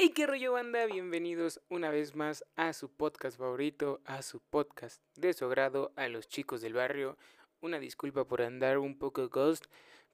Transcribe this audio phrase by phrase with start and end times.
[0.00, 5.02] Hey, qué rollo banda, bienvenidos una vez más a su podcast favorito, a su podcast
[5.16, 7.18] de su grado, a los chicos del barrio.
[7.60, 9.64] Una disculpa por andar un poco ghost,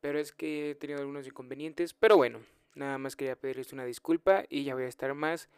[0.01, 2.41] pero es que he tenido algunos inconvenientes, pero bueno,
[2.75, 5.51] nada más quería pedirles una disculpa y ya voy a estar más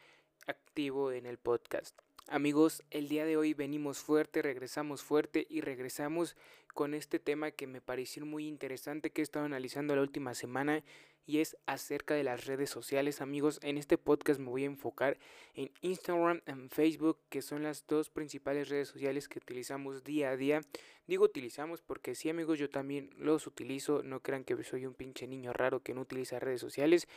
[0.49, 1.97] activo en el podcast.
[2.27, 6.35] Amigos, el día de hoy venimos fuerte, regresamos fuerte y regresamos
[6.75, 10.83] con este tema que me pareció muy interesante que he estado analizando la última semana
[11.27, 13.21] y es acerca de las redes sociales.
[13.21, 15.19] Amigos, en este podcast me voy a enfocar
[15.55, 20.37] en Instagram y Facebook, que son las dos principales redes sociales que utilizamos día a
[20.37, 20.61] día.
[21.07, 24.03] Digo utilizamos porque sí, amigos, yo también los utilizo.
[24.03, 27.09] No crean que soy un pinche niño raro que no utiliza redes sociales.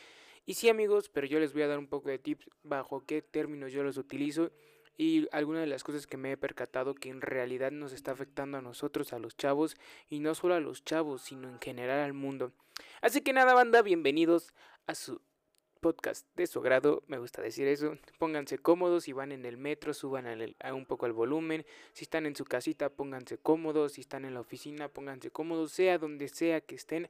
[0.46, 3.22] Y sí, amigos, pero yo les voy a dar un poco de tips bajo qué
[3.22, 4.52] términos yo los utilizo
[5.00, 8.58] y algunas de las cosas que me he percatado que en realidad nos está afectando
[8.58, 9.78] a nosotros, a los chavos,
[10.10, 12.52] y no solo a los chavos, sino en general al mundo.
[13.02, 14.54] Así que nada, banda, bienvenidos
[14.88, 15.22] a su
[15.80, 17.98] podcast de su grado, me gusta decir eso.
[18.18, 20.28] Pónganse cómodos, si van en el metro, suban
[20.60, 21.66] a un poco el volumen.
[21.94, 23.94] Si están en su casita, pónganse cómodos.
[23.94, 25.72] Si están en la oficina, pónganse cómodos.
[25.72, 27.08] Sea donde sea que estén,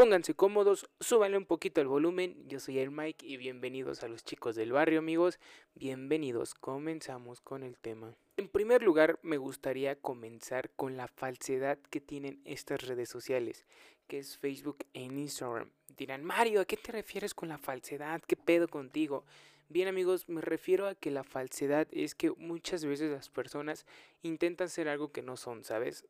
[0.00, 2.48] pónganse cómodos, súbanle un poquito el volumen.
[2.48, 5.38] Yo soy el Mike y bienvenidos a los chicos del barrio, amigos.
[5.74, 8.16] Bienvenidos, comenzamos con el tema.
[8.38, 13.66] En primer lugar, me gustaría comenzar con la falsedad que tienen estas redes sociales,
[14.06, 15.70] que es Facebook e Instagram.
[15.98, 18.22] Dirán, Mario, ¿a qué te refieres con la falsedad?
[18.26, 19.26] ¿Qué pedo contigo?
[19.68, 23.84] Bien amigos, me refiero a que la falsedad es que muchas veces las personas
[24.22, 26.06] intentan ser algo que no son, ¿sabes?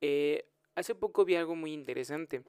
[0.00, 0.44] Eh,
[0.76, 2.44] hace poco vi algo muy interesante,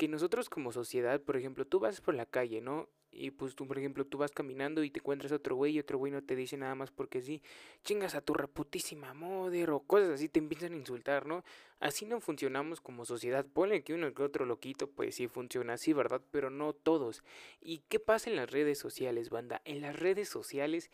[0.00, 2.88] que nosotros como sociedad, por ejemplo, tú vas por la calle, ¿no?
[3.12, 5.78] Y pues tú, por ejemplo, tú vas caminando y te encuentras a otro güey y
[5.78, 7.42] otro güey no te dice nada más porque sí,
[7.84, 11.44] chingas a tu reputísima moder o cosas así, te empiezan a insultar, ¿no?
[11.80, 13.44] Así no funcionamos como sociedad.
[13.44, 16.22] Ponle que uno que otro loquito, pues sí funciona así, ¿verdad?
[16.30, 17.22] Pero no todos.
[17.60, 19.60] ¿Y qué pasa en las redes sociales, banda?
[19.66, 20.90] En las redes sociales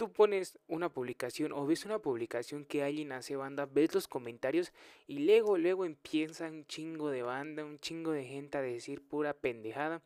[0.00, 4.72] tú pones una publicación o ves una publicación que alguien hace banda, ves los comentarios
[5.06, 9.34] y luego, luego empieza un chingo de banda, un chingo de gente a decir pura
[9.34, 10.00] pendejada.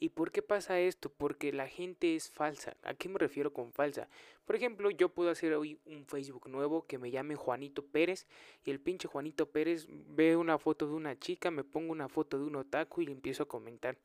[0.00, 1.10] ¿Y por qué pasa esto?
[1.10, 2.74] Porque la gente es falsa.
[2.84, 4.08] ¿A qué me refiero con falsa?
[4.46, 8.26] Por ejemplo, yo puedo hacer hoy un Facebook nuevo que me llame Juanito Pérez
[8.64, 12.38] y el pinche Juanito Pérez ve una foto de una chica, me pongo una foto
[12.38, 13.98] de un otaku y le empiezo a comentar.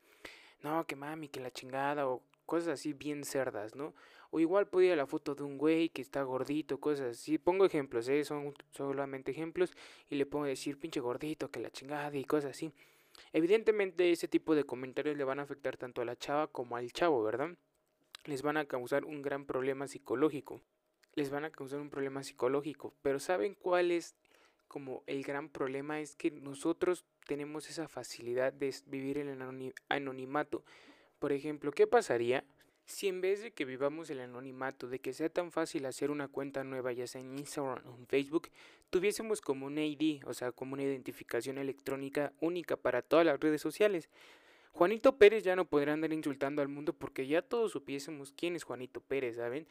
[0.62, 3.94] No, que mami, que la chingada o cosas así bien cerdas, ¿no?
[4.30, 7.38] O igual puedo ir a la foto de un güey que está gordito, cosas así.
[7.38, 8.24] Pongo ejemplos, ¿eh?
[8.24, 9.72] Son solamente ejemplos
[10.08, 12.72] y le pongo decir pinche gordito, que la chingada y cosas así.
[13.32, 16.92] Evidentemente ese tipo de comentarios le van a afectar tanto a la chava como al
[16.92, 17.56] chavo, ¿verdad?
[18.24, 20.60] Les van a causar un gran problema psicológico.
[21.14, 22.94] Les van a causar un problema psicológico.
[23.02, 24.14] Pero ¿saben cuál es
[24.68, 26.00] como el gran problema?
[26.00, 30.64] Es que nosotros tenemos esa facilidad de vivir en el anonimato.
[31.18, 32.44] Por ejemplo, ¿qué pasaría
[32.90, 36.28] si en vez de que vivamos el anonimato, de que sea tan fácil hacer una
[36.28, 38.48] cuenta nueva, ya sea en Instagram o en Facebook,
[38.90, 43.60] tuviésemos como un ID, o sea, como una identificación electrónica única para todas las redes
[43.60, 44.10] sociales?
[44.72, 48.64] Juanito Pérez ya no podrá andar insultando al mundo porque ya todos supiésemos quién es
[48.64, 49.66] Juanito Pérez, ¿saben?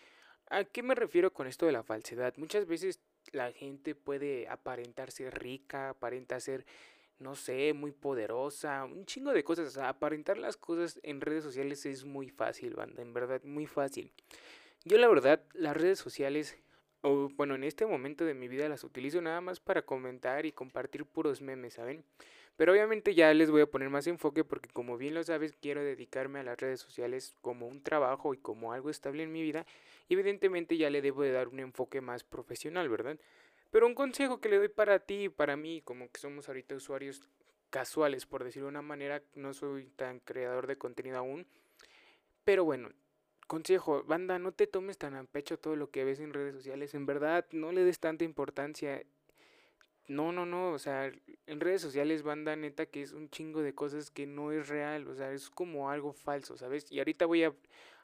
[0.49, 2.33] ¿A qué me refiero con esto de la falsedad?
[2.37, 2.99] Muchas veces
[3.31, 6.65] la gente puede aparentar ser rica, aparenta ser
[7.19, 9.75] no sé, muy poderosa, un chingo de cosas.
[9.77, 14.11] O aparentar las cosas en redes sociales es muy fácil, banda, en verdad, muy fácil.
[14.85, 16.57] Yo la verdad, las redes sociales,
[17.01, 21.05] bueno, en este momento de mi vida las utilizo nada más para comentar y compartir
[21.05, 22.03] puros memes, ¿saben?
[22.55, 25.81] Pero obviamente ya les voy a poner más enfoque porque como bien lo sabes, quiero
[25.81, 29.65] dedicarme a las redes sociales como un trabajo y como algo estable en mi vida.
[30.09, 33.17] Evidentemente ya le debo de dar un enfoque más profesional, ¿verdad?
[33.71, 36.75] Pero un consejo que le doy para ti y para mí, como que somos ahorita
[36.75, 37.21] usuarios
[37.69, 41.45] casuales, por decirlo de una manera, no soy tan creador de contenido aún.
[42.43, 42.89] Pero bueno,
[43.47, 46.93] consejo, banda, no te tomes tan a pecho todo lo que ves en redes sociales.
[46.95, 49.03] En verdad, no le des tanta importancia.
[50.07, 51.11] No, no, no, o sea,
[51.45, 55.07] en redes sociales, banda, neta, que es un chingo de cosas que no es real,
[55.07, 56.91] o sea, es como algo falso, ¿sabes?
[56.91, 57.53] Y ahorita voy a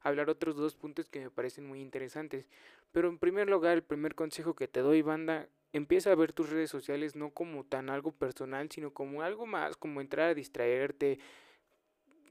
[0.02, 2.48] hablar otros dos puntos que me parecen muy interesantes.
[2.92, 6.50] Pero en primer lugar, el primer consejo que te doy, banda, empieza a ver tus
[6.50, 11.20] redes sociales no como tan algo personal, sino como algo más, como entrar a distraerte,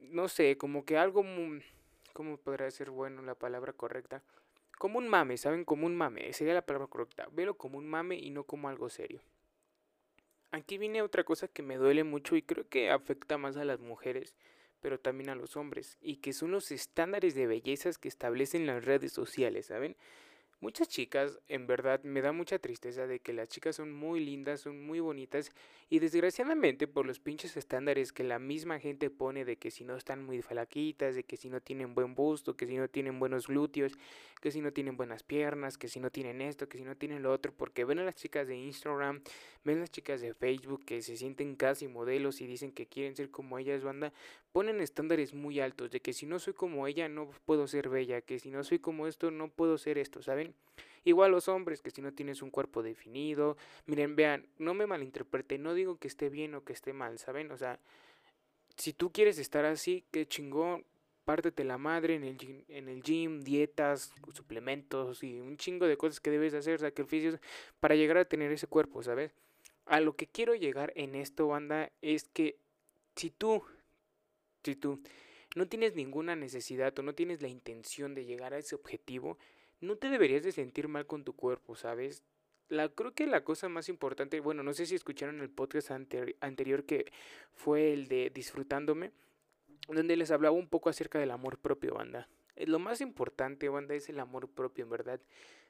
[0.01, 1.25] no sé, como que algo,
[2.13, 4.23] ¿cómo podrá ser bueno la palabra correcta?
[4.79, 5.65] Como un mame, ¿saben?
[5.65, 7.29] Como un mame, sería la palabra correcta.
[7.33, 9.21] Velo como un mame y no como algo serio.
[10.51, 13.81] Aquí viene otra cosa que me duele mucho y creo que afecta más a las
[13.81, 14.37] mujeres,
[14.81, 18.85] pero también a los hombres, y que son los estándares de bellezas que establecen las
[18.85, 19.97] redes sociales, ¿saben?
[20.61, 24.61] Muchas chicas, en verdad, me da mucha tristeza de que las chicas son muy lindas,
[24.61, 25.51] son muy bonitas
[25.91, 29.97] y desgraciadamente por los pinches estándares que la misma gente pone de que si no
[29.97, 33.47] están muy falaquitas, de que si no tienen buen busto, que si no tienen buenos
[33.49, 33.93] glúteos,
[34.41, 37.23] que si no tienen buenas piernas, que si no tienen esto, que si no tienen
[37.23, 39.23] lo otro, porque ven a las chicas de Instagram,
[39.65, 43.17] ven a las chicas de Facebook que se sienten casi modelos y dicen que quieren
[43.17, 44.13] ser como ellas, banda,
[44.55, 48.21] ponen estándares muy altos de que si no soy como ella no puedo ser bella,
[48.21, 50.55] que si no soy como esto no puedo ser esto, ¿saben?
[51.03, 53.57] Igual los hombres, que si no tienes un cuerpo definido,
[53.87, 57.51] miren, vean, no me malinterprete, no digo que esté bien o que esté mal, ¿saben?
[57.51, 57.81] O sea,
[58.77, 60.85] si tú quieres estar así, qué chingón,
[61.25, 65.97] pártete la madre en el, gym, en el gym, dietas, suplementos y un chingo de
[65.97, 67.41] cosas que debes hacer, sacrificios
[67.81, 69.33] para llegar a tener ese cuerpo, ¿sabes?
[69.87, 72.57] A lo que quiero llegar en esto, banda, es que
[73.17, 73.65] si tú,
[74.65, 75.01] si tú
[75.55, 79.39] no tienes ninguna necesidad o no tienes la intención de llegar a ese objetivo,
[79.81, 82.25] no te deberías de sentir mal con tu cuerpo, ¿sabes?
[82.69, 86.85] La, creo que la cosa más importante, bueno, no sé si escucharon el podcast anterior
[86.85, 87.13] que
[87.53, 89.13] fue el de Disfrutándome,
[89.89, 92.29] donde les hablaba un poco acerca del amor propio, banda.
[92.57, 95.21] Eh, lo más importante, banda, es el amor propio, en verdad.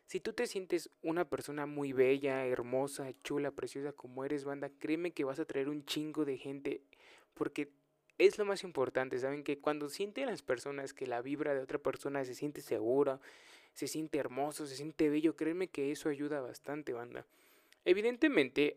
[0.06, 5.12] Si tú te sientes una persona muy bella, hermosa, chula, preciosa como eres, banda, créeme
[5.12, 6.82] que vas a traer un chingo de gente
[7.32, 7.70] porque
[8.18, 9.44] es lo más importante, ¿saben?
[9.44, 13.20] Que cuando sienten las personas que la vibra de otra persona se siente segura,
[13.74, 17.26] se siente hermoso, se siente bello, créeme que eso ayuda bastante, banda.
[17.84, 18.76] Evidentemente,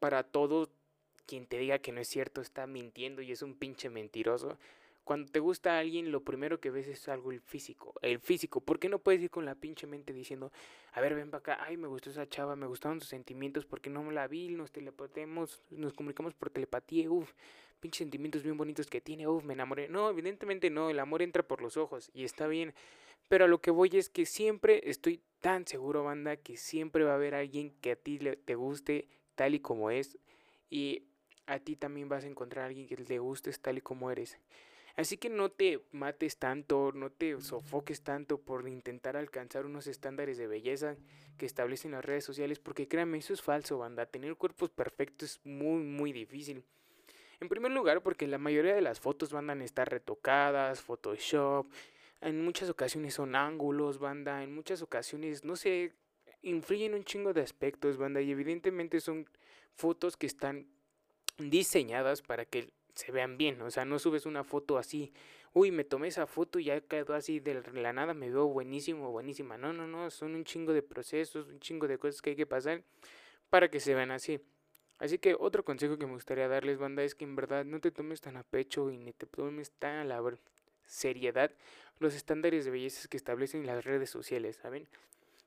[0.00, 0.68] para todo
[1.26, 4.58] quien te diga que no es cierto está mintiendo y es un pinche mentiroso.
[5.04, 7.94] Cuando te gusta a alguien, lo primero que ves es algo el físico.
[8.02, 8.60] El físico.
[8.60, 10.52] ¿Por qué no puedes ir con la pinche mente diciendo,
[10.92, 13.90] a ver, ven para acá, ay, me gustó esa chava, me gustaron sus sentimientos, porque
[13.90, 17.32] no la vi, nos telepatemos, nos comunicamos por telepatía, uff,
[17.80, 19.88] pinches sentimientos bien bonitos que tiene, uff, me enamoré.
[19.88, 22.72] No, evidentemente no, el amor entra por los ojos y está bien.
[23.28, 27.12] Pero a lo que voy es que siempre estoy tan seguro, banda, que siempre va
[27.12, 30.18] a haber alguien que a ti te guste tal y como es.
[30.70, 31.04] Y
[31.46, 34.38] a ti también vas a encontrar a alguien que le gustes tal y como eres.
[34.96, 40.36] Así que no te mates tanto, no te sofoques tanto por intentar alcanzar unos estándares
[40.36, 40.96] de belleza
[41.38, 44.06] que establecen las redes sociales, porque créanme, eso es falso, banda.
[44.06, 46.62] Tener cuerpos perfectos es muy, muy difícil.
[47.40, 51.66] En primer lugar, porque la mayoría de las fotos van a estar retocadas, Photoshop,
[52.20, 55.92] en muchas ocasiones son ángulos, banda, en muchas ocasiones, no sé,
[56.42, 59.26] influyen un chingo de aspectos, banda, y evidentemente son
[59.74, 60.68] fotos que están
[61.38, 65.12] diseñadas para que se vean bien, o sea, no subes una foto así,
[65.52, 69.10] uy, me tomé esa foto y ya quedó así de la nada, me veo buenísimo,
[69.10, 72.36] buenísima, no, no, no, son un chingo de procesos, un chingo de cosas que hay
[72.36, 72.82] que pasar
[73.50, 74.40] para que se vean así.
[74.98, 77.90] Así que otro consejo que me gustaría darles, banda, es que en verdad no te
[77.90, 80.22] tomes tan a pecho y ni te tomes tan a la
[80.86, 81.50] seriedad
[81.98, 84.86] los estándares de belleza que establecen las redes sociales, ¿saben?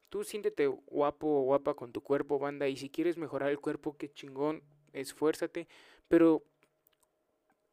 [0.09, 3.95] Tú siéntete guapo o guapa con tu cuerpo, banda, y si quieres mejorar el cuerpo,
[3.97, 4.61] qué chingón,
[4.93, 5.67] esfuérzate,
[6.07, 6.43] pero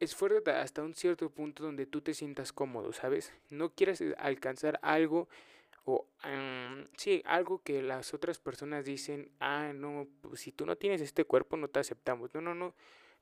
[0.03, 3.33] esfuérzate hasta un cierto punto donde tú te sientas cómodo, ¿sabes?
[3.49, 5.27] No quieras eh, alcanzar algo
[5.85, 6.07] o
[6.97, 11.25] sí, algo que las otras personas dicen, ah, no, pues si tú no tienes este
[11.25, 12.33] cuerpo no te aceptamos.
[12.33, 12.73] No, no, no.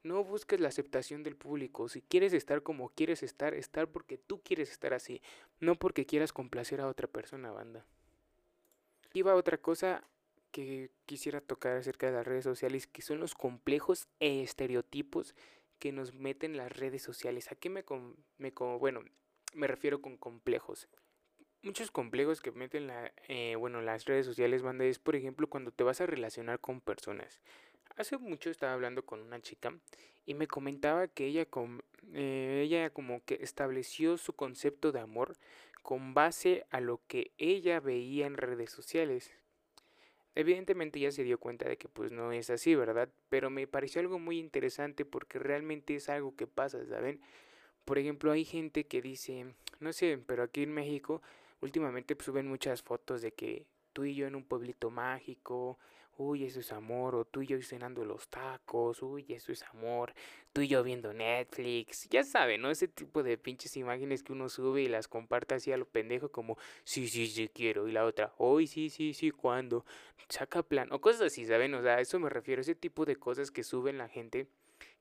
[0.03, 1.87] No busques la aceptación del público.
[1.87, 5.21] Si quieres estar como quieres estar, estar porque tú quieres estar así,
[5.59, 7.85] no porque quieras complacer a otra persona, banda.
[9.13, 10.03] Iba otra cosa
[10.51, 15.35] que quisiera tocar acerca de las redes sociales, que son los complejos estereotipos
[15.81, 17.51] que nos meten las redes sociales.
[17.51, 17.83] ¿A qué me,
[18.37, 19.03] me bueno,
[19.55, 20.87] me refiero con complejos?
[21.63, 25.71] Muchos complejos que meten la, eh, bueno, las redes sociales, banda, es por ejemplo cuando
[25.71, 27.41] te vas a relacionar con personas.
[27.97, 29.75] Hace mucho estaba hablando con una chica
[30.23, 31.47] y me comentaba que ella,
[32.13, 35.35] eh, ella como que estableció su concepto de amor
[35.81, 39.31] con base a lo que ella veía en redes sociales.
[40.35, 43.09] Evidentemente ya se dio cuenta de que pues no es así, ¿verdad?
[43.29, 47.19] Pero me pareció algo muy interesante porque realmente es algo que pasa, ¿saben?
[47.85, 51.21] Por ejemplo, hay gente que dice, no sé, pero aquí en México
[51.61, 55.77] últimamente pues, suben muchas fotos de que tú y yo en un pueblito mágico,
[56.17, 60.13] uy, eso es amor, o tú y yo cenando los tacos, uy, eso es amor,
[60.53, 62.69] tú y yo viendo Netflix, ya saben, ¿no?
[62.69, 66.31] Ese tipo de pinches imágenes que uno sube y las comparte así a lo pendejo
[66.31, 69.85] como, sí, sí, sí quiero, y la otra, uy, sí, sí, sí, ¿cuándo?
[70.29, 71.73] Saca plan, o cosas así, ¿saben?
[71.73, 74.47] O sea, a eso me refiero, ese tipo de cosas que suben la gente,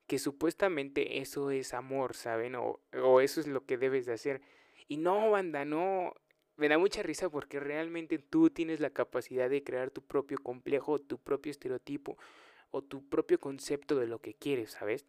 [0.07, 2.55] que supuestamente eso es amor, ¿saben?
[2.55, 4.41] O, o eso es lo que debes de hacer.
[4.87, 6.13] Y no, banda, no,
[6.57, 10.99] me da mucha risa porque realmente tú tienes la capacidad de crear tu propio complejo,
[10.99, 12.17] tu propio estereotipo
[12.71, 15.05] o tu propio concepto de lo que quieres, ¿sabes?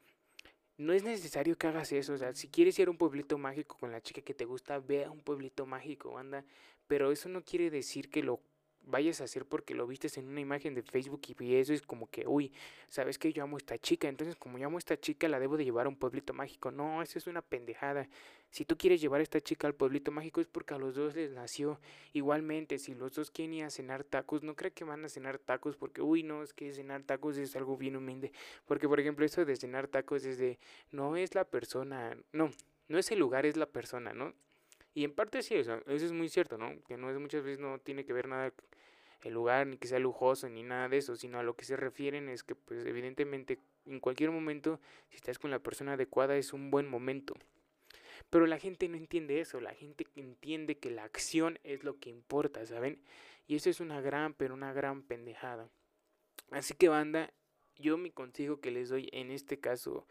[0.78, 3.76] No es necesario que hagas eso, o sea, si quieres ir a un pueblito mágico
[3.78, 6.44] con la chica que te gusta, ve a un pueblito mágico, anda,
[6.86, 8.40] pero eso no quiere decir que lo
[8.84, 12.10] vayas a hacer porque lo vistes en una imagen de Facebook y eso es como
[12.10, 12.52] que, uy,
[12.88, 15.38] sabes que yo amo a esta chica, entonces como yo amo a esta chica la
[15.40, 16.70] debo de llevar a un pueblito mágico.
[16.70, 18.08] No, eso es una pendejada.
[18.50, 21.14] Si tú quieres llevar a esta chica al pueblito mágico es porque a los dos
[21.14, 21.80] les nació.
[22.12, 25.38] Igualmente, si los dos quieren ir a cenar tacos, no creo que van a cenar
[25.38, 28.32] tacos porque, uy, no, es que cenar tacos es algo bien humilde.
[28.66, 30.58] Porque, por ejemplo, eso de cenar tacos es de,
[30.90, 32.50] no es la persona, no,
[32.88, 34.34] no es el lugar, es la persona, ¿no?
[34.94, 36.82] Y en parte sí, eso, eso es muy cierto, ¿no?
[36.86, 38.52] Que no es muchas veces no tiene que ver nada
[39.22, 41.76] el lugar, ni que sea lujoso, ni nada de eso, sino a lo que se
[41.76, 44.80] refieren es que, pues, evidentemente, en cualquier momento,
[45.10, 47.34] si estás con la persona adecuada, es un buen momento.
[48.30, 52.10] Pero la gente no entiende eso, la gente entiende que la acción es lo que
[52.10, 52.98] importa, ¿saben?
[53.46, 55.68] Y eso es una gran, pero una gran pendejada.
[56.50, 57.32] Así que banda,
[57.78, 60.06] yo mi consejo que les doy en este caso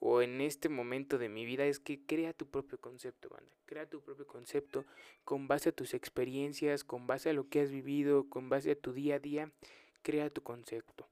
[0.00, 3.50] o en este momento de mi vida es que crea tu propio concepto, banda.
[3.66, 4.84] Crea tu propio concepto
[5.24, 8.76] con base a tus experiencias, con base a lo que has vivido, con base a
[8.76, 9.50] tu día a día.
[10.02, 11.08] Crea tu concepto.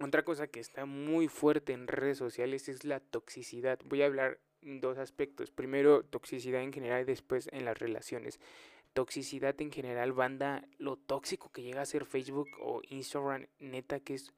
[0.00, 3.80] Otra cosa que está muy fuerte en redes sociales es la toxicidad.
[3.84, 5.50] Voy a hablar dos aspectos.
[5.50, 8.38] Primero, toxicidad en general y después en las relaciones.
[8.92, 14.14] Toxicidad en general, banda, lo tóxico que llega a ser Facebook o Instagram, neta que
[14.14, 14.32] es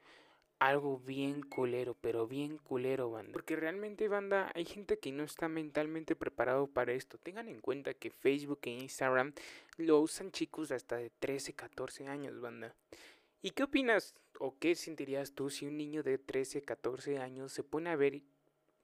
[0.60, 3.32] algo bien culero, pero bien culero, banda.
[3.32, 7.18] Porque realmente, banda, hay gente que no está mentalmente preparado para esto.
[7.18, 9.32] Tengan en cuenta que Facebook e Instagram
[9.78, 12.74] lo usan chicos hasta de 13, 14 años, banda.
[13.42, 17.64] ¿Y qué opinas o qué sentirías tú si un niño de 13, 14 años se
[17.64, 18.20] pone a ver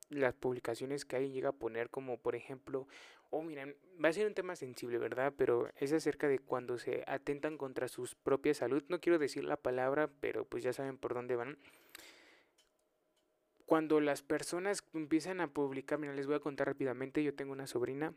[0.09, 2.87] las publicaciones que alguien llega a poner como por ejemplo
[3.31, 7.03] oh miren va a ser un tema sensible verdad pero es acerca de cuando se
[7.07, 11.15] atentan contra su propia salud no quiero decir la palabra pero pues ya saben por
[11.15, 11.59] dónde van.
[13.65, 17.67] Cuando las personas empiezan a publicar mira les voy a contar rápidamente yo tengo una
[17.67, 18.15] sobrina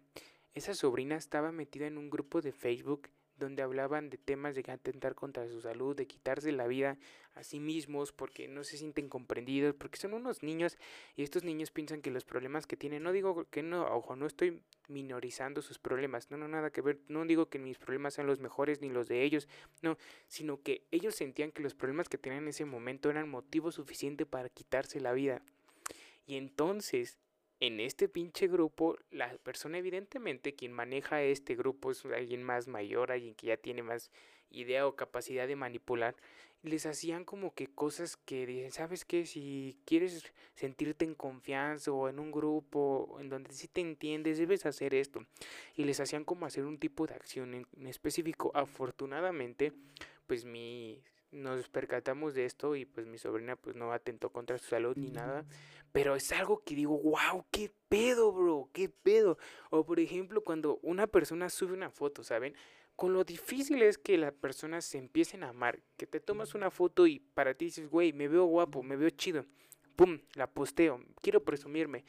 [0.54, 5.16] esa sobrina estaba metida en un grupo de Facebook donde hablaban de temas de atentar
[5.16, 6.98] contra su salud, de quitarse la vida
[7.34, 10.78] a sí mismos porque no se sienten comprendidos, porque son unos niños
[11.16, 14.28] y estos niños piensan que los problemas que tienen, no digo que no, ojo, no
[14.28, 18.28] estoy minorizando sus problemas, no, no, nada que ver, no digo que mis problemas sean
[18.28, 19.48] los mejores ni los de ellos,
[19.82, 23.72] no, sino que ellos sentían que los problemas que tenían en ese momento eran motivo
[23.72, 25.42] suficiente para quitarse la vida.
[26.26, 27.18] Y entonces
[27.60, 33.12] en este pinche grupo, la persona evidentemente quien maneja este grupo es alguien más mayor,
[33.12, 34.12] alguien que ya tiene más
[34.50, 36.16] idea o capacidad de manipular,
[36.62, 39.26] les hacían como que cosas que dicen, ¿sabes qué?
[39.26, 44.66] Si quieres sentirte en confianza o en un grupo en donde sí te entiendes, debes
[44.66, 45.26] hacer esto.
[45.76, 48.52] Y les hacían como hacer un tipo de acción en, específico.
[48.54, 49.72] Afortunadamente,
[50.28, 54.68] pues mi nos percatamos de esto y pues mi sobrina pues no atentó contra su
[54.68, 55.46] salud ni nada.
[55.92, 59.38] Pero es algo que digo, wow, qué pedo, bro, qué pedo.
[59.70, 62.56] O por ejemplo, cuando una persona sube una foto, ¿saben?
[62.96, 65.82] Con lo difícil es que las personas se empiecen a amar.
[65.98, 69.10] Que te tomas una foto y para ti dices, güey, me veo guapo, me veo
[69.10, 69.46] chido.
[69.96, 72.04] Pum, la posteo, quiero presumirme.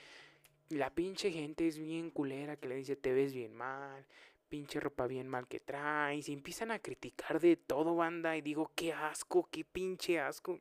[0.69, 4.07] La pinche gente es bien culera que le dice, te ves bien mal,
[4.51, 8.71] pinche ropa bien mal que traes, y empiezan a criticar de todo, banda, y digo,
[8.75, 10.61] qué asco, qué pinche asco.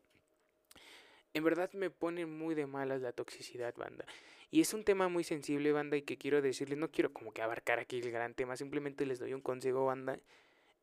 [1.34, 4.06] En verdad me pone muy de malas la toxicidad, banda.
[4.52, 7.42] Y es un tema muy sensible, banda, y que quiero decirles, no quiero como que
[7.42, 10.20] abarcar aquí el gran tema, simplemente les doy un consejo, banda.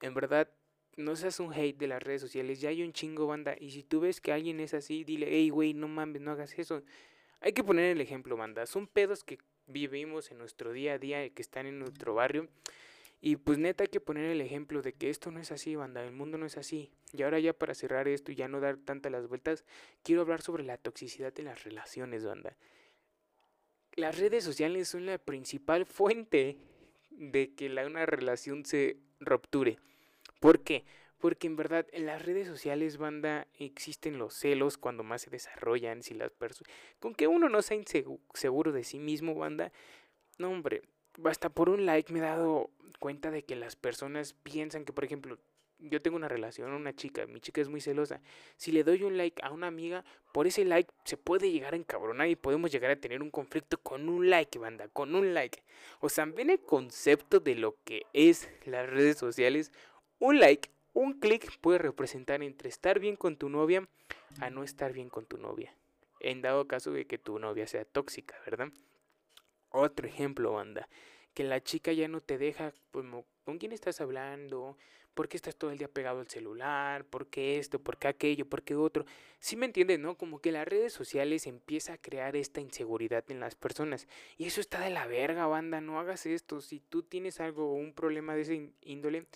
[0.03, 0.51] En verdad,
[0.97, 3.85] no seas un hate de las redes sociales, ya hay un chingo, banda, y si
[3.85, 6.83] tú ves que alguien es así, dile, hey, güey, no mames, no hagas eso.
[7.41, 8.67] Hay que poner el ejemplo, banda.
[8.67, 12.49] Son pedos que vivimos en nuestro día a día, que están en nuestro barrio.
[13.21, 16.05] Y pues neta hay que poner el ejemplo de que esto no es así, banda,
[16.05, 16.91] el mundo no es así.
[17.13, 19.65] Y ahora ya para cerrar esto y ya no dar tantas las vueltas,
[20.03, 22.57] quiero hablar sobre la toxicidad de las relaciones, banda.
[23.95, 26.59] Las redes sociales son la principal fuente
[27.11, 29.79] de que la, una relación se rupture.
[30.39, 30.85] ¿Por qué?
[31.19, 36.03] Porque en verdad en las redes sociales, banda, existen los celos cuando más se desarrollan,
[36.03, 36.71] si las personas...
[37.01, 39.73] Con que uno no sea inseguro de sí mismo, banda,
[40.39, 40.83] no hombre,
[41.25, 45.05] hasta por un like me he dado cuenta de que las personas piensan que, por
[45.05, 45.39] ejemplo,
[45.79, 48.21] yo tengo una relación, una chica, mi chica es muy celosa.
[48.57, 51.77] Si le doy un like a una amiga, por ese like se puede llegar a
[51.77, 55.63] encabronar y podemos llegar a tener un conflicto con un like, banda, con un like.
[56.01, 59.71] O sea, ven el concepto de lo que es las redes sociales.
[60.19, 63.87] Un like, un clic puede representar entre estar bien con tu novia
[64.41, 65.75] a no estar bien con tu novia.
[66.21, 68.71] En dado caso de que tu novia sea tóxica, ¿verdad?
[69.79, 70.89] Otro ejemplo, banda.
[71.35, 74.79] Que la chica ya no te deja, como, ¿con quién estás hablando?
[75.13, 77.05] ¿Por qué estás todo el día pegado al celular?
[77.05, 77.79] ¿Por qué esto?
[77.79, 78.49] ¿Por qué aquello?
[78.49, 79.05] ¿Por qué otro?
[79.39, 80.17] Sí me entiendes, ¿no?
[80.17, 84.09] Como que las redes sociales empieza a crear esta inseguridad en las personas.
[84.39, 85.83] Y eso está de la verga, banda.
[85.83, 86.63] No hagas esto.
[86.63, 89.27] Si tú tienes algo o un problema de ese índole,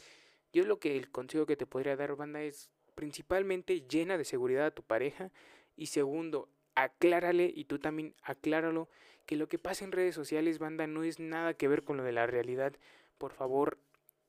[0.53, 4.67] Yo lo que el consejo que te podría dar, banda, es principalmente llena de seguridad
[4.67, 5.31] a tu pareja
[5.77, 8.89] y segundo, aclárale y tú también acláralo
[9.31, 12.03] que lo que pasa en redes sociales, banda, no es nada que ver con lo
[12.03, 12.73] de la realidad.
[13.17, 13.79] Por favor,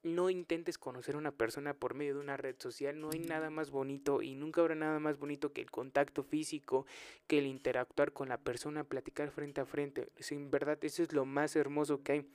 [0.04, 3.00] no intentes conocer a una persona por medio de una red social.
[3.00, 6.86] No hay nada más bonito y nunca habrá nada más bonito que el contacto físico,
[7.26, 10.08] que el interactuar con la persona, platicar frente a frente.
[10.30, 12.32] En verdad, eso es lo más hermoso que hay.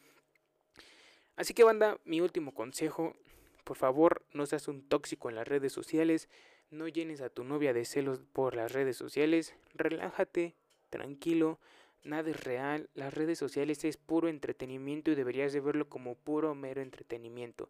[1.36, 3.14] Así que banda, mi último consejo,
[3.62, 6.28] por favor, no seas un tóxico en las redes sociales,
[6.70, 10.56] no llenes a tu novia de celos por las redes sociales, relájate,
[10.90, 11.60] tranquilo,
[12.04, 16.54] nada es real, las redes sociales es puro entretenimiento y deberías de verlo como puro
[16.54, 17.68] mero entretenimiento.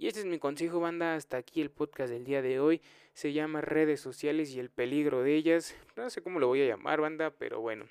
[0.00, 1.16] Y este es mi consejo, banda.
[1.16, 2.80] Hasta aquí el podcast del día de hoy.
[3.14, 5.74] Se llama redes sociales y el peligro de ellas.
[5.96, 7.84] No sé cómo lo voy a llamar, banda, pero bueno.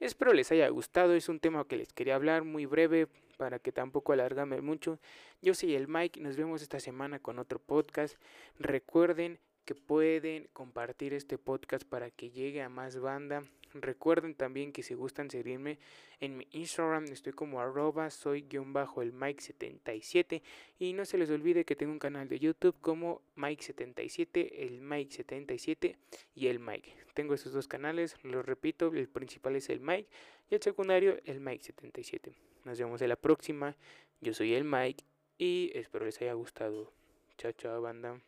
[0.00, 1.14] Espero les haya gustado.
[1.14, 4.98] Es un tema que les quería hablar muy breve para que tampoco alargame mucho.
[5.40, 6.18] Yo soy el Mike.
[6.18, 8.16] Nos vemos esta semana con otro podcast.
[8.58, 9.38] Recuerden
[9.68, 13.44] que pueden compartir este podcast para que llegue a más banda.
[13.74, 15.76] Recuerden también que si gustan seguirme
[16.20, 20.40] en mi Instagram, estoy como arroba soy guion bajo el Mike77
[20.78, 25.96] y no se les olvide que tengo un canal de YouTube como Mike77, el Mike77
[26.34, 26.90] y el Mike.
[27.12, 30.08] Tengo esos dos canales, los repito, el principal es el Mike
[30.48, 32.32] y el secundario el Mike77.
[32.64, 33.76] Nos vemos en la próxima,
[34.22, 35.04] yo soy el Mike
[35.36, 36.90] y espero les haya gustado.
[37.36, 38.18] Chao, chao, banda.